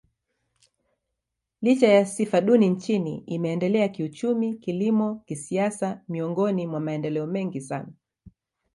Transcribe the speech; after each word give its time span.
Licha 1.61 1.87
ya 1.87 2.05
sifa 2.05 2.41
duni 2.41 2.69
nchini, 2.69 3.17
imeendelea 3.17 3.87
kiuchumi, 3.89 4.53
kilimo, 4.55 5.15
kisiasa 5.25 6.01
miongoni 6.07 6.67
mwa 6.67 6.79
maendeleo 6.79 7.27
mengi 7.27 7.61
sana. 7.61 7.93